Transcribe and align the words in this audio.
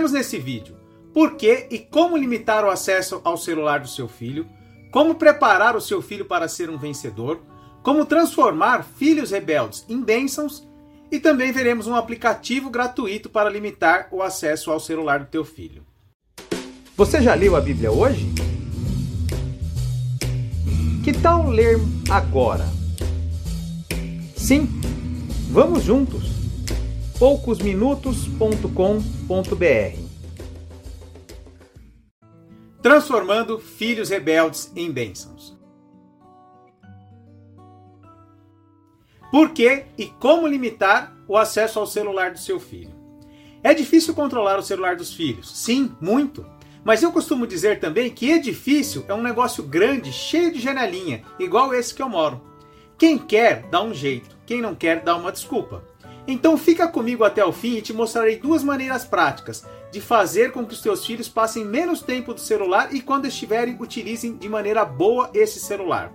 Veremos 0.00 0.12
nesse 0.12 0.38
vídeo 0.38 0.76
por 1.12 1.36
que 1.36 1.66
e 1.70 1.78
como 1.78 2.16
limitar 2.16 2.64
o 2.64 2.70
acesso 2.70 3.20
ao 3.22 3.36
celular 3.36 3.80
do 3.80 3.88
seu 3.88 4.08
filho, 4.08 4.48
como 4.90 5.14
preparar 5.14 5.76
o 5.76 5.80
seu 5.80 6.00
filho 6.00 6.24
para 6.24 6.48
ser 6.48 6.70
um 6.70 6.78
vencedor, 6.78 7.38
como 7.82 8.06
transformar 8.06 8.82
filhos 8.82 9.30
rebeldes 9.30 9.84
em 9.90 10.00
bênçãos 10.00 10.66
e 11.12 11.20
também 11.20 11.52
veremos 11.52 11.86
um 11.86 11.94
aplicativo 11.94 12.70
gratuito 12.70 13.28
para 13.28 13.50
limitar 13.50 14.08
o 14.10 14.22
acesso 14.22 14.70
ao 14.70 14.80
celular 14.80 15.18
do 15.18 15.26
teu 15.26 15.44
filho. 15.44 15.84
Você 16.96 17.20
já 17.20 17.34
leu 17.34 17.54
a 17.54 17.60
Bíblia 17.60 17.92
hoje? 17.92 18.24
Que 21.04 21.12
tal 21.12 21.50
ler 21.50 21.78
agora? 22.08 22.66
Sim, 24.34 24.66
vamos 25.50 25.84
juntos. 25.84 26.39
poucosminutos.com.br 27.20 30.00
Transformando 32.80 33.58
filhos 33.58 34.08
rebeldes 34.08 34.72
em 34.74 34.90
bênçãos. 34.90 35.54
Por 39.30 39.50
que 39.50 39.84
e 39.98 40.06
como 40.06 40.46
limitar 40.46 41.14
o 41.28 41.36
acesso 41.36 41.78
ao 41.78 41.86
celular 41.86 42.32
do 42.32 42.38
seu 42.38 42.58
filho? 42.58 42.98
É 43.62 43.74
difícil 43.74 44.14
controlar 44.14 44.58
o 44.58 44.62
celular 44.62 44.96
dos 44.96 45.12
filhos? 45.12 45.58
Sim, 45.58 45.94
muito. 46.00 46.46
Mas 46.82 47.02
eu 47.02 47.12
costumo 47.12 47.46
dizer 47.46 47.80
também 47.80 48.10
que 48.10 48.30
edifício 48.30 49.04
é 49.06 49.12
um 49.12 49.22
negócio 49.22 49.62
grande, 49.62 50.10
cheio 50.10 50.50
de 50.50 50.58
janelinha, 50.58 51.22
igual 51.38 51.74
esse 51.74 51.92
que 51.92 52.00
eu 52.00 52.08
moro. 52.08 52.40
Quem 52.96 53.18
quer, 53.18 53.68
dá 53.68 53.82
um 53.82 53.92
jeito. 53.92 54.38
Quem 54.46 54.62
não 54.62 54.74
quer, 54.74 55.02
dá 55.02 55.14
uma 55.14 55.30
desculpa. 55.30 55.89
Então 56.26 56.56
fica 56.56 56.86
comigo 56.86 57.24
até 57.24 57.44
o 57.44 57.52
fim 57.52 57.76
e 57.76 57.82
te 57.82 57.92
mostrarei 57.92 58.36
duas 58.36 58.62
maneiras 58.62 59.04
práticas 59.04 59.66
de 59.90 60.00
fazer 60.00 60.52
com 60.52 60.64
que 60.64 60.74
os 60.74 60.80
teus 60.80 61.04
filhos 61.04 61.28
passem 61.28 61.64
menos 61.64 62.02
tempo 62.02 62.32
do 62.32 62.40
celular 62.40 62.94
e 62.94 63.00
quando 63.00 63.26
estiverem 63.26 63.76
utilizem 63.80 64.36
de 64.36 64.48
maneira 64.48 64.84
boa 64.84 65.30
esse 65.34 65.58
celular. 65.58 66.12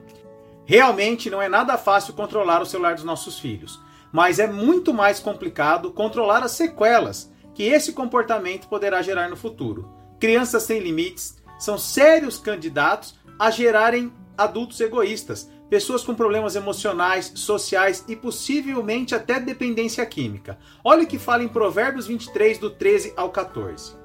Realmente 0.66 1.30
não 1.30 1.42
é 1.42 1.50
nada 1.50 1.78
fácil 1.78 2.14
controlar 2.14 2.62
o 2.62 2.66
celular 2.66 2.96
dos 2.96 3.04
nossos 3.04 3.38
filhos, 3.38 3.80
mas 4.12 4.40
é 4.40 4.48
muito 4.48 4.94
mais 4.94 5.20
complicado 5.20 5.92
controlar 5.92 6.44
as 6.44 6.52
sequelas 6.52 7.32
que 7.54 7.64
esse 7.64 7.94
comportamento 7.94 8.68
poderá 8.68 9.02
gerar 9.02 9.30
no 9.30 9.36
futuro. 9.36 9.90
Crianças 10.20 10.64
sem 10.64 10.80
limites 10.80 11.38
são 11.60 11.78
sérios 11.78 12.38
candidatos 12.38 13.16
a 13.38 13.50
gerarem 13.52 14.12
adultos 14.38 14.80
egoístas, 14.80 15.50
pessoas 15.70 16.04
com 16.04 16.14
problemas 16.14 16.56
emocionais, 16.56 17.32
sociais 17.36 18.04
e 18.08 18.16
possivelmente 18.16 19.16
até 19.16 19.40
dependência 19.40 20.06
química. 20.06 20.58
Olha 20.84 21.04
o 21.04 21.08
que 21.08 21.18
fala 21.18 21.44
em 21.44 21.48
Provérbios 21.48 22.08
23, 22.08 22.58
do 22.58 22.70
13 22.70 23.14
ao 23.16 23.30
14. 23.30 23.96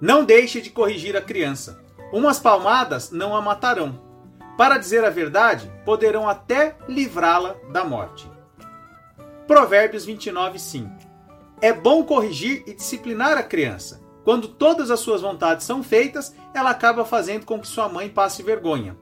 Não 0.00 0.24
deixe 0.24 0.60
de 0.60 0.70
corrigir 0.70 1.16
a 1.16 1.22
criança. 1.22 1.82
Umas 2.12 2.38
palmadas 2.38 3.10
não 3.10 3.36
a 3.36 3.42
matarão, 3.42 4.08
para 4.58 4.76
dizer 4.76 5.04
a 5.04 5.10
verdade, 5.10 5.70
poderão 5.84 6.28
até 6.28 6.76
livrá-la 6.88 7.54
da 7.70 7.84
morte. 7.84 8.28
Provérbios 9.46 10.04
29, 10.04 10.58
5. 10.58 10.90
É 11.62 11.72
bom 11.72 12.02
corrigir 12.02 12.64
e 12.66 12.74
disciplinar 12.74 13.38
a 13.38 13.42
criança. 13.44 14.00
Quando 14.24 14.48
todas 14.48 14.90
as 14.90 14.98
suas 14.98 15.22
vontades 15.22 15.64
são 15.64 15.80
feitas, 15.80 16.34
ela 16.52 16.70
acaba 16.70 17.04
fazendo 17.04 17.46
com 17.46 17.60
que 17.60 17.68
sua 17.68 17.88
mãe 17.88 18.08
passe 18.08 18.42
vergonha. 18.42 18.96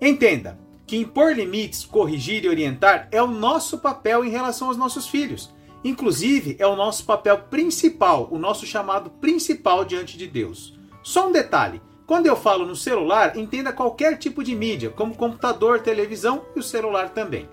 Entenda 0.00 0.58
que 0.86 0.96
impor 0.96 1.34
limites, 1.34 1.84
corrigir 1.84 2.44
e 2.44 2.48
orientar 2.48 3.08
é 3.12 3.22
o 3.22 3.26
nosso 3.26 3.78
papel 3.78 4.24
em 4.24 4.30
relação 4.30 4.68
aos 4.68 4.76
nossos 4.76 5.06
filhos. 5.06 5.52
Inclusive, 5.84 6.56
é 6.58 6.66
o 6.66 6.76
nosso 6.76 7.04
papel 7.04 7.38
principal, 7.50 8.28
o 8.30 8.38
nosso 8.38 8.66
chamado 8.66 9.10
principal 9.10 9.84
diante 9.84 10.16
de 10.16 10.26
Deus. 10.26 10.78
Só 11.02 11.28
um 11.28 11.32
detalhe: 11.32 11.80
quando 12.06 12.26
eu 12.26 12.34
falo 12.34 12.66
no 12.66 12.74
celular, 12.74 13.36
entenda 13.36 13.72
qualquer 13.72 14.18
tipo 14.18 14.42
de 14.42 14.54
mídia, 14.54 14.90
como 14.90 15.14
computador, 15.14 15.80
televisão 15.80 16.44
e 16.56 16.58
o 16.58 16.62
celular 16.62 17.10
também. 17.10 17.48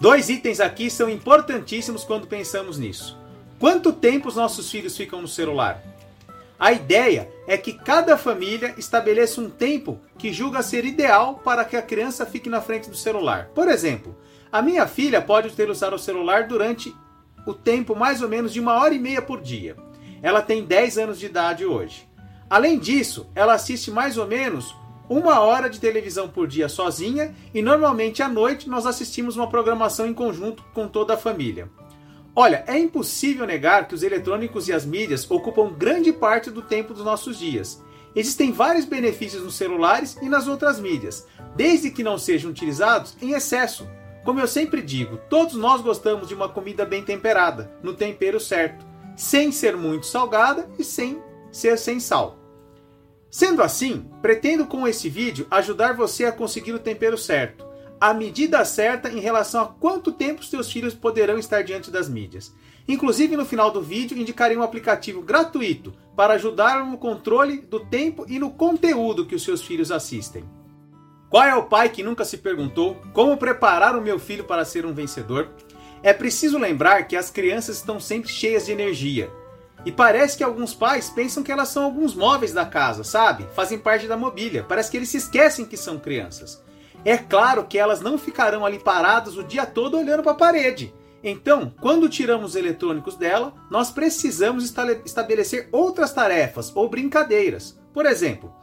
Dois 0.00 0.28
itens 0.28 0.60
aqui 0.60 0.90
são 0.90 1.08
importantíssimos 1.08 2.04
quando 2.04 2.26
pensamos 2.26 2.78
nisso. 2.78 3.18
Quanto 3.58 3.92
tempo 3.92 4.28
os 4.28 4.36
nossos 4.36 4.70
filhos 4.70 4.96
ficam 4.96 5.20
no 5.20 5.28
celular? 5.28 5.82
A 6.58 6.72
ideia 6.72 7.30
é 7.46 7.56
que 7.56 7.72
cada 7.72 8.18
família 8.18 8.74
estabeleça 8.76 9.40
um 9.40 9.48
tempo 9.48 10.00
que 10.18 10.32
julga 10.32 10.60
ser 10.60 10.84
ideal 10.84 11.36
para 11.44 11.64
que 11.64 11.76
a 11.76 11.82
criança 11.82 12.26
fique 12.26 12.50
na 12.50 12.60
frente 12.60 12.90
do 12.90 12.96
celular. 12.96 13.50
Por 13.54 13.68
exemplo, 13.68 14.16
a 14.50 14.60
minha 14.60 14.86
filha 14.88 15.22
pode 15.22 15.50
ter 15.50 15.70
usado 15.70 15.94
o 15.94 15.98
celular 15.98 16.48
durante 16.48 16.92
o 17.46 17.54
tempo 17.54 17.94
mais 17.94 18.22
ou 18.22 18.28
menos 18.28 18.52
de 18.52 18.58
uma 18.58 18.74
hora 18.74 18.92
e 18.92 18.98
meia 18.98 19.22
por 19.22 19.40
dia. 19.40 19.76
Ela 20.20 20.42
tem 20.42 20.64
10 20.64 20.98
anos 20.98 21.20
de 21.20 21.26
idade 21.26 21.64
hoje. 21.64 22.08
Além 22.50 22.76
disso, 22.76 23.30
ela 23.36 23.54
assiste 23.54 23.90
mais 23.92 24.18
ou 24.18 24.26
menos 24.26 24.74
uma 25.08 25.38
hora 25.40 25.70
de 25.70 25.78
televisão 25.78 26.28
por 26.28 26.48
dia 26.48 26.68
sozinha 26.68 27.34
e 27.54 27.62
normalmente 27.62 28.20
à 28.20 28.28
noite 28.28 28.68
nós 28.68 28.84
assistimos 28.84 29.36
uma 29.36 29.48
programação 29.48 30.06
em 30.08 30.14
conjunto 30.14 30.64
com 30.74 30.88
toda 30.88 31.14
a 31.14 31.18
família. 31.18 31.70
Olha, 32.40 32.62
é 32.68 32.78
impossível 32.78 33.44
negar 33.44 33.88
que 33.88 33.96
os 33.96 34.04
eletrônicos 34.04 34.68
e 34.68 34.72
as 34.72 34.86
mídias 34.86 35.28
ocupam 35.28 35.72
grande 35.72 36.12
parte 36.12 36.52
do 36.52 36.62
tempo 36.62 36.94
dos 36.94 37.04
nossos 37.04 37.36
dias. 37.36 37.82
Existem 38.14 38.52
vários 38.52 38.84
benefícios 38.84 39.42
nos 39.42 39.56
celulares 39.56 40.16
e 40.22 40.28
nas 40.28 40.46
outras 40.46 40.78
mídias, 40.78 41.26
desde 41.56 41.90
que 41.90 42.04
não 42.04 42.16
sejam 42.16 42.52
utilizados 42.52 43.16
em 43.20 43.32
excesso. 43.32 43.88
Como 44.24 44.38
eu 44.38 44.46
sempre 44.46 44.82
digo, 44.82 45.18
todos 45.28 45.56
nós 45.56 45.80
gostamos 45.80 46.28
de 46.28 46.34
uma 46.34 46.48
comida 46.48 46.84
bem 46.84 47.02
temperada, 47.02 47.72
no 47.82 47.92
tempero 47.92 48.38
certo, 48.38 48.86
sem 49.16 49.50
ser 49.50 49.76
muito 49.76 50.06
salgada 50.06 50.70
e 50.78 50.84
sem 50.84 51.20
ser 51.50 51.76
sem 51.76 51.98
sal. 51.98 52.38
Sendo 53.28 53.64
assim, 53.64 54.08
pretendo 54.22 54.64
com 54.64 54.86
esse 54.86 55.08
vídeo 55.08 55.44
ajudar 55.50 55.96
você 55.96 56.24
a 56.24 56.30
conseguir 56.30 56.70
o 56.70 56.78
tempero 56.78 57.18
certo, 57.18 57.66
a 58.00 58.14
medida 58.14 58.64
certa 58.64 59.08
em 59.10 59.20
relação 59.20 59.62
a 59.62 59.66
quanto 59.66 60.12
tempo 60.12 60.44
seus 60.44 60.70
filhos 60.70 60.94
poderão 60.94 61.38
estar 61.38 61.62
diante 61.62 61.90
das 61.90 62.08
mídias. 62.08 62.54
Inclusive, 62.86 63.36
no 63.36 63.44
final 63.44 63.70
do 63.70 63.82
vídeo, 63.82 64.16
indicarei 64.16 64.56
um 64.56 64.62
aplicativo 64.62 65.20
gratuito 65.20 65.92
para 66.16 66.34
ajudar 66.34 66.84
no 66.86 66.96
controle 66.96 67.58
do 67.58 67.80
tempo 67.80 68.24
e 68.28 68.38
no 68.38 68.50
conteúdo 68.50 69.26
que 69.26 69.34
os 69.34 69.42
seus 69.42 69.62
filhos 69.62 69.90
assistem. 69.90 70.44
Qual 71.28 71.44
é 71.44 71.54
o 71.54 71.64
pai 71.64 71.90
que 71.90 72.02
nunca 72.02 72.24
se 72.24 72.38
perguntou 72.38 72.96
como 73.12 73.36
preparar 73.36 73.94
o 73.96 74.00
meu 74.00 74.18
filho 74.18 74.44
para 74.44 74.64
ser 74.64 74.86
um 74.86 74.94
vencedor? 74.94 75.50
É 76.02 76.12
preciso 76.12 76.58
lembrar 76.58 77.02
que 77.06 77.16
as 77.16 77.30
crianças 77.30 77.76
estão 77.76 78.00
sempre 78.00 78.30
cheias 78.30 78.66
de 78.66 78.72
energia 78.72 79.30
e 79.84 79.92
parece 79.92 80.36
que 80.36 80.44
alguns 80.44 80.74
pais 80.74 81.08
pensam 81.08 81.42
que 81.42 81.52
elas 81.52 81.68
são 81.68 81.84
alguns 81.84 82.14
móveis 82.14 82.52
da 82.52 82.66
casa, 82.66 83.04
sabe? 83.04 83.46
Fazem 83.54 83.78
parte 83.78 84.06
da 84.06 84.16
mobília. 84.16 84.64
Parece 84.66 84.90
que 84.90 84.96
eles 84.96 85.08
se 85.08 85.18
esquecem 85.18 85.64
que 85.64 85.76
são 85.76 85.98
crianças. 85.98 86.62
É 87.08 87.16
claro 87.16 87.64
que 87.64 87.78
elas 87.78 88.02
não 88.02 88.18
ficarão 88.18 88.66
ali 88.66 88.78
paradas 88.78 89.38
o 89.38 89.42
dia 89.42 89.64
todo 89.64 89.96
olhando 89.96 90.22
para 90.22 90.32
a 90.32 90.34
parede. 90.34 90.94
Então, 91.24 91.72
quando 91.80 92.06
tiramos 92.06 92.50
os 92.50 92.54
eletrônicos 92.54 93.16
dela, 93.16 93.54
nós 93.70 93.90
precisamos 93.90 94.62
estabelecer 95.06 95.70
outras 95.72 96.12
tarefas 96.12 96.70
ou 96.76 96.86
brincadeiras. 96.86 97.80
Por 97.94 98.04
exemplo, 98.04 98.54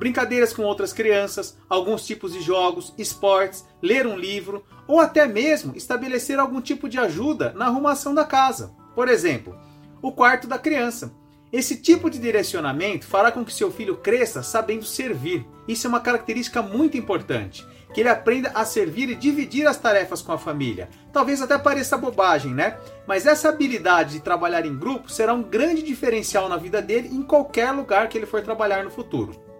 brincadeiras 0.00 0.52
com 0.52 0.64
outras 0.64 0.92
crianças, 0.92 1.56
alguns 1.68 2.04
tipos 2.04 2.32
de 2.32 2.40
jogos, 2.40 2.92
esportes, 2.98 3.64
ler 3.80 4.04
um 4.04 4.16
livro 4.16 4.64
ou 4.88 4.98
até 4.98 5.24
mesmo 5.24 5.76
estabelecer 5.76 6.40
algum 6.40 6.60
tipo 6.60 6.88
de 6.88 6.98
ajuda 6.98 7.52
na 7.52 7.66
arrumação 7.66 8.12
da 8.12 8.24
casa. 8.24 8.74
Por 8.96 9.08
exemplo, 9.08 9.56
o 10.02 10.10
quarto 10.10 10.48
da 10.48 10.58
criança. 10.58 11.14
Esse 11.52 11.76
tipo 11.76 12.10
de 12.10 12.18
direcionamento 12.18 13.06
fará 13.06 13.30
com 13.30 13.44
que 13.44 13.54
seu 13.54 13.70
filho 13.70 13.98
cresça 13.98 14.42
sabendo 14.42 14.84
servir. 14.86 15.46
Isso 15.68 15.86
é 15.86 15.88
uma 15.88 16.00
característica 16.00 16.62
muito 16.62 16.96
importante. 16.96 17.64
Que 17.92 18.00
ele 18.00 18.08
aprenda 18.08 18.50
a 18.54 18.64
servir 18.64 19.10
e 19.10 19.14
dividir 19.14 19.66
as 19.66 19.76
tarefas 19.76 20.22
com 20.22 20.32
a 20.32 20.38
família. 20.38 20.88
Talvez 21.12 21.42
até 21.42 21.58
pareça 21.58 21.98
bobagem, 21.98 22.54
né? 22.54 22.78
Mas 23.06 23.26
essa 23.26 23.48
habilidade 23.48 24.14
de 24.14 24.20
trabalhar 24.20 24.64
em 24.64 24.78
grupo 24.78 25.10
será 25.10 25.34
um 25.34 25.42
grande 25.42 25.82
diferencial 25.82 26.48
na 26.48 26.56
vida 26.56 26.80
dele 26.80 27.08
em 27.12 27.22
qualquer 27.22 27.70
lugar 27.70 28.08
que 28.08 28.16
ele 28.16 28.26
for 28.26 28.42
trabalhar 28.42 28.82
no 28.84 28.90
futuro. 28.90 29.52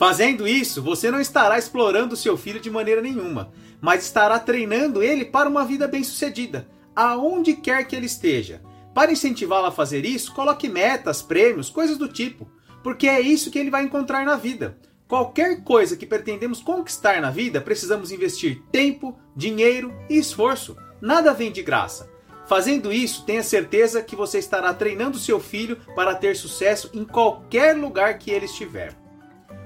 Fazendo 0.00 0.48
isso, 0.48 0.80
você 0.80 1.10
não 1.10 1.20
estará 1.20 1.58
explorando 1.58 2.16
seu 2.16 2.34
filho 2.34 2.58
de 2.58 2.70
maneira 2.70 3.02
nenhuma, 3.02 3.52
mas 3.82 4.02
estará 4.02 4.38
treinando 4.38 5.02
ele 5.02 5.26
para 5.26 5.46
uma 5.46 5.62
vida 5.62 5.86
bem-sucedida, 5.86 6.66
aonde 6.96 7.54
quer 7.54 7.86
que 7.86 7.94
ele 7.94 8.06
esteja. 8.06 8.62
Para 8.94 9.12
incentivá-lo 9.12 9.66
a 9.66 9.70
fazer 9.70 10.06
isso, 10.06 10.32
coloque 10.32 10.70
metas, 10.70 11.20
prêmios, 11.20 11.68
coisas 11.68 11.98
do 11.98 12.08
tipo, 12.08 12.50
porque 12.82 13.06
é 13.06 13.20
isso 13.20 13.50
que 13.50 13.58
ele 13.58 13.70
vai 13.70 13.84
encontrar 13.84 14.24
na 14.24 14.36
vida. 14.36 14.78
Qualquer 15.10 15.64
coisa 15.64 15.96
que 15.96 16.06
pretendemos 16.06 16.62
conquistar 16.62 17.20
na 17.20 17.32
vida, 17.32 17.60
precisamos 17.60 18.12
investir 18.12 18.62
tempo, 18.70 19.18
dinheiro 19.34 19.92
e 20.08 20.16
esforço. 20.16 20.76
Nada 21.00 21.34
vem 21.34 21.50
de 21.50 21.64
graça. 21.64 22.08
Fazendo 22.46 22.92
isso, 22.92 23.24
tenha 23.24 23.42
certeza 23.42 24.04
que 24.04 24.14
você 24.14 24.38
estará 24.38 24.72
treinando 24.72 25.18
seu 25.18 25.40
filho 25.40 25.76
para 25.96 26.14
ter 26.14 26.36
sucesso 26.36 26.88
em 26.94 27.04
qualquer 27.04 27.76
lugar 27.76 28.18
que 28.18 28.30
ele 28.30 28.44
estiver. 28.44 28.96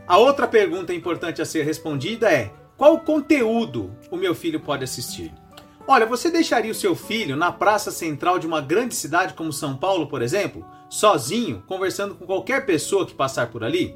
A 0.06 0.17
outra 0.17 0.49
pergunta 0.49 0.94
importante 0.94 1.43
a 1.43 1.44
ser 1.44 1.62
respondida 1.62 2.32
é: 2.32 2.50
qual 2.75 3.00
conteúdo 3.00 3.94
o 4.11 4.17
meu 4.17 4.35
filho 4.35 4.61
pode 4.61 4.85
assistir? 4.85 5.31
Olha, 5.87 6.06
você 6.06 6.31
deixaria 6.31 6.73
o 6.73 6.75
seu 6.75 6.97
filho 6.97 7.37
na 7.37 7.52
praça 7.52 7.90
central 7.90 8.38
de 8.38 8.47
uma 8.47 8.62
grande 8.62 8.94
cidade 8.94 9.35
como 9.35 9.52
São 9.52 9.76
Paulo, 9.76 10.06
por 10.06 10.23
exemplo, 10.23 10.64
sozinho, 10.88 11.62
conversando 11.67 12.14
com 12.14 12.25
qualquer 12.25 12.64
pessoa 12.64 13.05
que 13.05 13.12
passar 13.12 13.50
por 13.50 13.62
ali? 13.62 13.94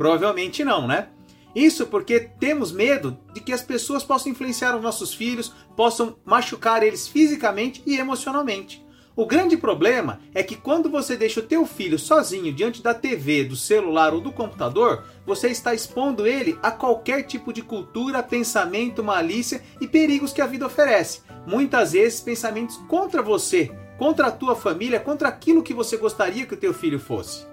Provavelmente 0.00 0.64
não, 0.64 0.86
né? 0.86 1.08
Isso 1.54 1.86
porque 1.86 2.20
temos 2.20 2.72
medo 2.72 3.18
de 3.34 3.40
que 3.42 3.52
as 3.52 3.60
pessoas 3.60 4.02
possam 4.02 4.32
influenciar 4.32 4.74
os 4.74 4.82
nossos 4.82 5.12
filhos, 5.12 5.52
possam 5.76 6.16
machucar 6.24 6.82
eles 6.82 7.06
fisicamente 7.06 7.82
e 7.84 7.98
emocionalmente. 7.98 8.82
O 9.14 9.26
grande 9.26 9.58
problema 9.58 10.18
é 10.34 10.42
que 10.42 10.56
quando 10.56 10.88
você 10.88 11.18
deixa 11.18 11.40
o 11.40 11.42
teu 11.42 11.66
filho 11.66 11.98
sozinho 11.98 12.50
diante 12.50 12.82
da 12.82 12.94
TV, 12.94 13.44
do 13.44 13.54
celular 13.54 14.14
ou 14.14 14.22
do 14.22 14.32
computador, 14.32 15.04
você 15.26 15.48
está 15.48 15.74
expondo 15.74 16.26
ele 16.26 16.58
a 16.62 16.70
qualquer 16.70 17.24
tipo 17.24 17.52
de 17.52 17.60
cultura, 17.60 18.22
pensamento, 18.22 19.04
malícia 19.04 19.62
e 19.82 19.86
perigos 19.86 20.32
que 20.32 20.40
a 20.40 20.46
vida 20.46 20.64
oferece. 20.64 21.20
Muitas 21.46 21.92
vezes 21.92 22.22
pensamentos 22.22 22.78
contra 22.88 23.20
você, 23.20 23.70
contra 23.98 24.28
a 24.28 24.32
tua 24.32 24.56
família, 24.56 24.98
contra 24.98 25.28
aquilo 25.28 25.62
que 25.62 25.74
você 25.74 25.98
gostaria 25.98 26.46
que 26.46 26.54
o 26.54 26.56
teu 26.56 26.72
filho 26.72 26.98
fosse. 26.98 27.50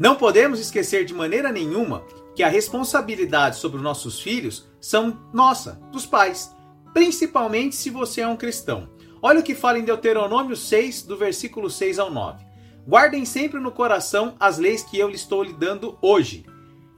Não 0.00 0.16
podemos 0.16 0.58
esquecer 0.58 1.04
de 1.04 1.12
maneira 1.12 1.52
nenhuma 1.52 2.02
que 2.34 2.42
a 2.42 2.48
responsabilidade 2.48 3.56
sobre 3.56 3.76
os 3.76 3.82
nossos 3.82 4.18
filhos 4.18 4.66
são 4.80 5.28
nossa, 5.30 5.78
dos 5.92 6.06
pais, 6.06 6.56
principalmente 6.94 7.76
se 7.76 7.90
você 7.90 8.22
é 8.22 8.26
um 8.26 8.34
cristão. 8.34 8.88
Olha 9.20 9.40
o 9.40 9.42
que 9.42 9.54
fala 9.54 9.78
em 9.78 9.84
Deuteronômio 9.84 10.56
6, 10.56 11.02
do 11.02 11.18
versículo 11.18 11.68
6 11.68 11.98
ao 11.98 12.10
9. 12.10 12.42
Guardem 12.88 13.26
sempre 13.26 13.60
no 13.60 13.70
coração 13.70 14.34
as 14.40 14.56
leis 14.56 14.82
que 14.82 14.98
eu 14.98 15.06
lhe 15.06 15.16
estou 15.16 15.42
lhe 15.42 15.52
dando 15.52 15.98
hoje, 16.00 16.46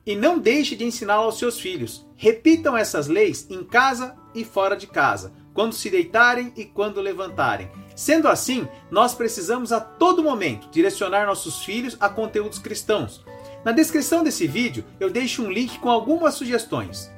e 0.07 0.15
não 0.15 0.39
deixe 0.39 0.77
de 0.77 0.85
ensiná-las 0.85 1.25
aos 1.25 1.39
seus 1.41 1.59
filhos. 1.59 2.07
Repitam 2.15 2.77
essas 2.77 3.09
leis 3.09 3.49
em 3.51 3.65
casa 3.65 4.15
e 4.33 4.45
fora 4.45 4.77
de 4.77 4.87
casa, 4.87 5.33
quando 5.55 5.75
se 5.75 5.91
deitarem 5.91 6.53
e 6.57 6.65
quando 6.65 7.01
levantarem. 7.01 7.71
Sendo 7.95 8.29
assim, 8.29 8.67
nós 8.91 9.15
precisamos 9.15 9.73
a 9.73 9.81
todo 9.81 10.23
momento 10.23 10.69
direcionar 10.71 11.27
nossos 11.27 11.65
filhos 11.65 11.97
a 12.01 12.09
conteúdos 12.09 12.59
cristãos. 12.59 13.25
Na 13.65 13.73
descrição 13.73 14.25
desse 14.25 14.47
vídeo 14.47 14.85
eu 14.99 15.11
deixo 15.11 15.43
um 15.43 15.51
link 15.51 15.79
com 15.79 15.91
algumas 15.91 16.35
sugestões. 16.35 17.11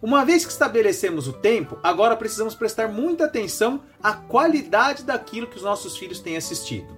Uma 0.00 0.24
vez 0.24 0.44
que 0.44 0.52
estabelecemos 0.52 1.26
o 1.26 1.32
tempo, 1.32 1.76
agora 1.82 2.16
precisamos 2.16 2.54
prestar 2.54 2.88
muita 2.88 3.24
atenção 3.24 3.82
à 4.00 4.12
qualidade 4.12 5.02
daquilo 5.02 5.48
que 5.48 5.56
os 5.56 5.62
nossos 5.62 5.96
filhos 5.96 6.20
têm 6.20 6.36
assistido. 6.36 6.96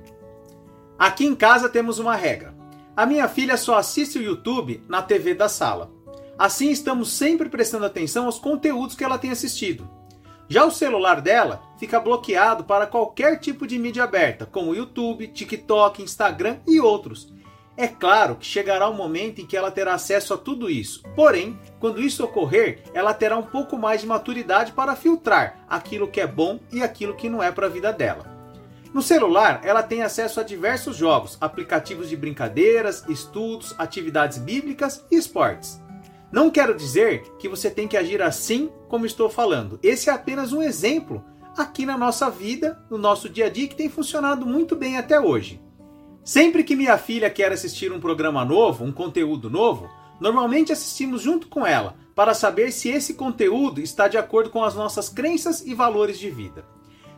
Aqui 0.98 1.24
em 1.24 1.34
casa 1.34 1.68
temos 1.68 1.98
uma 1.98 2.14
regra. 2.14 2.54
A 2.94 3.06
minha 3.06 3.26
filha 3.26 3.56
só 3.56 3.78
assiste 3.78 4.18
o 4.18 4.22
YouTube 4.22 4.82
na 4.86 5.00
TV 5.00 5.32
da 5.32 5.48
sala. 5.48 5.90
Assim 6.38 6.70
estamos 6.70 7.10
sempre 7.12 7.48
prestando 7.48 7.86
atenção 7.86 8.26
aos 8.26 8.38
conteúdos 8.38 8.94
que 8.94 9.02
ela 9.02 9.16
tem 9.16 9.30
assistido. 9.30 9.88
Já 10.50 10.64
o 10.64 10.70
celular 10.72 11.20
dela 11.20 11.62
fica 11.78 12.00
bloqueado 12.00 12.64
para 12.64 12.84
qualquer 12.84 13.38
tipo 13.38 13.68
de 13.68 13.78
mídia 13.78 14.02
aberta, 14.02 14.44
como 14.44 14.74
YouTube, 14.74 15.28
TikTok, 15.28 16.02
Instagram 16.02 16.56
e 16.66 16.80
outros. 16.80 17.32
É 17.76 17.86
claro 17.86 18.34
que 18.34 18.44
chegará 18.44 18.88
o 18.88 18.90
um 18.90 18.96
momento 18.96 19.40
em 19.40 19.46
que 19.46 19.56
ela 19.56 19.70
terá 19.70 19.94
acesso 19.94 20.34
a 20.34 20.36
tudo 20.36 20.68
isso. 20.68 21.04
Porém, 21.14 21.56
quando 21.78 22.02
isso 22.02 22.24
ocorrer, 22.24 22.82
ela 22.92 23.14
terá 23.14 23.38
um 23.38 23.44
pouco 23.44 23.78
mais 23.78 24.00
de 24.00 24.08
maturidade 24.08 24.72
para 24.72 24.96
filtrar 24.96 25.64
aquilo 25.68 26.08
que 26.08 26.20
é 26.20 26.26
bom 26.26 26.58
e 26.72 26.82
aquilo 26.82 27.14
que 27.14 27.28
não 27.28 27.40
é 27.40 27.52
para 27.52 27.68
a 27.68 27.70
vida 27.70 27.92
dela. 27.92 28.26
No 28.92 29.00
celular, 29.00 29.60
ela 29.62 29.84
tem 29.84 30.02
acesso 30.02 30.40
a 30.40 30.42
diversos 30.42 30.96
jogos, 30.96 31.38
aplicativos 31.40 32.08
de 32.08 32.16
brincadeiras, 32.16 33.04
estudos, 33.08 33.72
atividades 33.78 34.38
bíblicas 34.38 35.06
e 35.12 35.14
esportes. 35.14 35.80
Não 36.32 36.48
quero 36.48 36.76
dizer 36.76 37.22
que 37.38 37.48
você 37.48 37.68
tem 37.68 37.88
que 37.88 37.96
agir 37.96 38.22
assim 38.22 38.70
como 38.88 39.04
estou 39.04 39.28
falando. 39.28 39.80
Esse 39.82 40.08
é 40.08 40.12
apenas 40.12 40.52
um 40.52 40.62
exemplo 40.62 41.24
aqui 41.56 41.84
na 41.84 41.98
nossa 41.98 42.30
vida, 42.30 42.80
no 42.88 42.96
nosso 42.96 43.28
dia 43.28 43.46
a 43.46 43.50
dia, 43.50 43.66
que 43.66 43.74
tem 43.74 43.88
funcionado 43.88 44.46
muito 44.46 44.76
bem 44.76 44.96
até 44.96 45.18
hoje. 45.18 45.60
Sempre 46.22 46.62
que 46.62 46.76
minha 46.76 46.96
filha 46.96 47.28
quer 47.28 47.50
assistir 47.50 47.92
um 47.92 47.98
programa 47.98 48.44
novo, 48.44 48.84
um 48.84 48.92
conteúdo 48.92 49.50
novo, 49.50 49.90
normalmente 50.20 50.72
assistimos 50.72 51.22
junto 51.22 51.48
com 51.48 51.66
ela 51.66 51.96
para 52.14 52.32
saber 52.32 52.70
se 52.70 52.88
esse 52.88 53.14
conteúdo 53.14 53.80
está 53.80 54.06
de 54.06 54.16
acordo 54.16 54.50
com 54.50 54.62
as 54.62 54.74
nossas 54.74 55.08
crenças 55.08 55.66
e 55.66 55.74
valores 55.74 56.18
de 56.18 56.30
vida. 56.30 56.64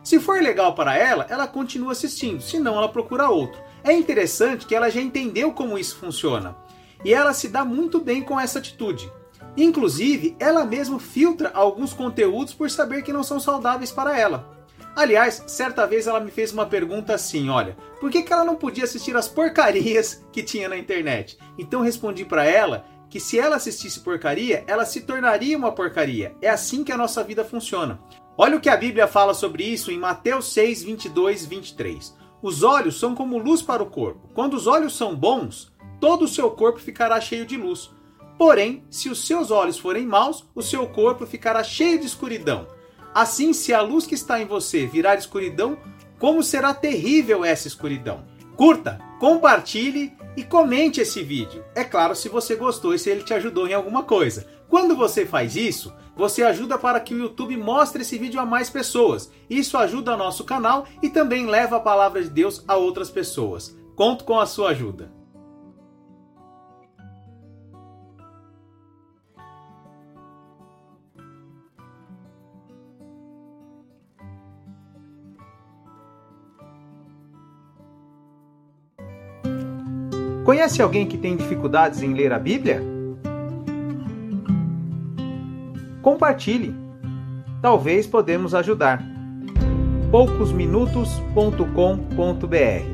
Se 0.03 0.19
for 0.19 0.41
legal 0.41 0.73
para 0.73 0.97
ela, 0.97 1.27
ela 1.29 1.47
continua 1.47 1.91
assistindo, 1.91 2.41
senão 2.41 2.77
ela 2.77 2.89
procura 2.89 3.29
outro. 3.29 3.61
É 3.83 3.93
interessante 3.93 4.65
que 4.65 4.73
ela 4.73 4.89
já 4.89 5.01
entendeu 5.01 5.51
como 5.51 5.77
isso 5.77 5.97
funciona 5.97 6.62
e 7.03 7.13
ela 7.13 7.33
se 7.33 7.47
dá 7.47 7.65
muito 7.65 7.99
bem 7.99 8.21
com 8.21 8.39
essa 8.39 8.59
atitude. 8.59 9.11
Inclusive, 9.55 10.35
ela 10.39 10.65
mesma 10.65 10.99
filtra 10.99 11.51
alguns 11.53 11.93
conteúdos 11.93 12.53
por 12.53 12.69
saber 12.69 13.03
que 13.03 13.13
não 13.13 13.23
são 13.23 13.39
saudáveis 13.39 13.91
para 13.91 14.17
ela. 14.17 14.51
Aliás, 14.95 15.43
certa 15.47 15.87
vez 15.87 16.05
ela 16.05 16.19
me 16.19 16.29
fez 16.29 16.51
uma 16.51 16.65
pergunta 16.65 17.13
assim: 17.13 17.49
olha, 17.49 17.75
por 17.99 18.11
que, 18.11 18.21
que 18.21 18.31
ela 18.31 18.45
não 18.45 18.55
podia 18.55 18.83
assistir 18.83 19.15
as 19.15 19.27
porcarias 19.27 20.23
que 20.31 20.43
tinha 20.43 20.69
na 20.69 20.77
internet? 20.77 21.37
Então 21.57 21.81
respondi 21.81 22.25
para 22.25 22.45
ela 22.45 22.85
que 23.09 23.19
se 23.19 23.39
ela 23.39 23.57
assistisse 23.57 23.99
porcaria, 23.99 24.63
ela 24.65 24.85
se 24.85 25.01
tornaria 25.01 25.57
uma 25.57 25.71
porcaria. 25.71 26.35
É 26.41 26.49
assim 26.49 26.83
que 26.83 26.91
a 26.91 26.97
nossa 26.97 27.23
vida 27.23 27.45
funciona. 27.45 27.99
Olha 28.35 28.57
o 28.57 28.59
que 28.59 28.69
a 28.69 28.77
Bíblia 28.77 29.07
fala 29.07 29.35
sobre 29.35 29.63
isso 29.63 29.91
em 29.91 29.99
Mateus 29.99 30.51
6, 30.53 30.83
22 30.83 31.45
23. 31.45 32.15
Os 32.41 32.63
olhos 32.63 32.99
são 32.99 33.15
como 33.15 33.37
luz 33.37 33.61
para 33.61 33.83
o 33.83 33.89
corpo. 33.89 34.29
Quando 34.33 34.55
os 34.55 34.67
olhos 34.67 34.97
são 34.97 35.15
bons, 35.15 35.71
todo 36.03 36.25
o 36.25 36.27
seu 36.27 36.51
corpo 36.51 36.79
ficará 36.79 37.21
cheio 37.21 37.45
de 37.45 37.55
luz. 37.55 37.89
Porém, 38.37 38.83
se 38.89 39.07
os 39.07 39.25
seus 39.25 39.51
olhos 39.51 39.79
forem 39.79 40.05
maus, 40.05 40.43
o 40.53 40.61
seu 40.61 40.85
corpo 40.85 41.25
ficará 41.25 41.63
cheio 41.63 41.97
de 41.97 42.05
escuridão. 42.05 42.67
Assim, 43.15 43.53
se 43.53 43.73
a 43.73 43.79
luz 43.79 44.05
que 44.05 44.13
está 44.13 44.41
em 44.41 44.45
você 44.45 44.85
virar 44.85 45.15
escuridão, 45.15 45.77
como 46.19 46.43
será 46.43 46.73
terrível 46.73 47.45
essa 47.45 47.69
escuridão? 47.69 48.25
Curta, 48.57 48.99
compartilhe 49.17 50.11
e 50.35 50.43
comente 50.43 50.99
esse 50.99 51.23
vídeo. 51.23 51.63
É 51.73 51.85
claro, 51.85 52.17
se 52.17 52.27
você 52.27 52.53
gostou 52.57 52.93
e 52.93 52.99
se 52.99 53.09
ele 53.09 53.23
te 53.23 53.33
ajudou 53.33 53.65
em 53.65 53.73
alguma 53.73 54.03
coisa. 54.03 54.45
Quando 54.67 54.97
você 54.97 55.25
faz 55.25 55.55
isso, 55.55 55.93
você 56.17 56.43
ajuda 56.43 56.77
para 56.77 56.99
que 56.99 57.15
o 57.15 57.19
YouTube 57.19 57.55
mostre 57.55 58.01
esse 58.01 58.17
vídeo 58.17 58.41
a 58.41 58.45
mais 58.45 58.69
pessoas. 58.69 59.31
Isso 59.49 59.77
ajuda 59.77 60.17
nosso 60.17 60.43
canal 60.43 60.85
e 61.01 61.09
também 61.09 61.45
leva 61.45 61.77
a 61.77 61.79
palavra 61.79 62.21
de 62.21 62.29
Deus 62.29 62.61
a 62.67 62.75
outras 62.75 63.09
pessoas. 63.09 63.73
Conto 63.95 64.25
com 64.25 64.37
a 64.37 64.45
sua 64.45 64.71
ajuda. 64.71 65.22
Conhece 80.43 80.81
alguém 80.81 81.05
que 81.05 81.17
tem 81.17 81.37
dificuldades 81.37 82.01
em 82.01 82.13
ler 82.13 82.33
a 82.33 82.39
Bíblia? 82.39 82.81
Compartilhe. 86.01 86.75
Talvez 87.61 88.05
podemos 88.05 88.53
ajudar. 88.53 89.01
poucosminutos.com.br 90.11 92.92